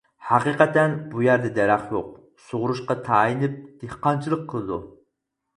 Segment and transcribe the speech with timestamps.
[0.27, 2.09] ھەقىقەتەن بۇ يەردە دەرەخ يوق،
[2.47, 4.85] سۇغۇرۇشقا تايىنىپ دېھقانچىلىق قىلىدۇ.